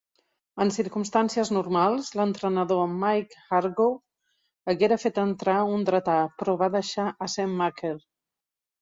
[0.63, 7.97] En circumstàncies normals, l'entrenador Mike Hargrove haguera fet entrar un dretà, però va deixar Assenmacher.